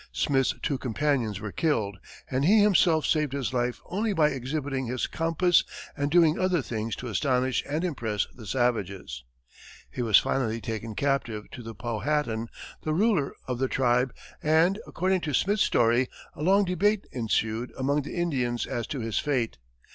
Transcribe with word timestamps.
Smith's 0.11 0.55
two 0.63 0.79
companions 0.79 1.39
were 1.39 1.51
killed, 1.51 1.99
and 2.31 2.43
he 2.43 2.63
himself 2.63 3.05
saved 3.05 3.33
his 3.33 3.53
life 3.53 3.79
only 3.85 4.13
by 4.13 4.29
exhibiting 4.29 4.87
his 4.87 5.05
compass 5.05 5.63
and 5.95 6.09
doing 6.09 6.39
other 6.39 6.59
things 6.59 6.95
to 6.95 7.05
astonish 7.07 7.63
and 7.69 7.83
impress 7.83 8.25
the 8.33 8.47
savages. 8.47 9.23
He 9.91 10.01
was 10.01 10.17
finally 10.17 10.59
taken 10.59 10.95
captive 10.95 11.45
to 11.51 11.61
the 11.61 11.75
Powhatan, 11.75 12.47
the 12.81 12.95
ruler 12.95 13.35
of 13.47 13.59
the 13.59 13.67
tribe, 13.67 14.11
and, 14.41 14.79
according 14.87 15.21
to 15.21 15.35
Smith's 15.35 15.61
story, 15.61 16.09
a 16.33 16.41
long 16.41 16.65
debate 16.65 17.05
ensued 17.11 17.71
among 17.77 18.01
the 18.01 18.15
Indians 18.15 18.65
as 18.65 18.87
to 18.87 19.01
his 19.01 19.19
fate. 19.19 19.59